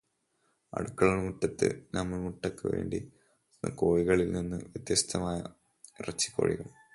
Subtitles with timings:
[0.73, 5.43] അടുക്കള മുറ്റത്തു നമ്മൾ മുട്ടയ്ക്ക് വേണ്ടി വളർത്തുന്ന കോഴികളിൽ നിന്ന് വ്യത്യസ്തമാണ്
[5.99, 6.67] ഇറച്ചിക്കോഴികൾ.